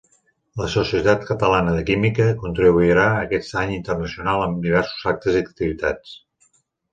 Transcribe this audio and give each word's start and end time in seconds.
La 0.59 0.67
Societat 0.75 1.25
Catalana 1.27 1.75
de 1.75 1.83
Química 1.89 2.25
contribuirà 2.43 3.03
a 3.11 3.19
aquest 3.27 3.53
Any 3.65 3.75
Internacional 3.75 4.43
amb 4.47 4.59
diversos 4.65 5.05
actes 5.13 5.39
i 5.39 5.43
activitats. 5.45 6.17